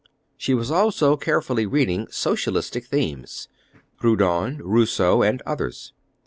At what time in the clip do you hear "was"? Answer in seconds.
0.55-0.71